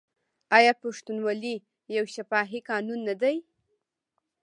[0.57, 1.55] آیا پښتونولي
[1.95, 3.35] یو شفاهي قانون نه دی؟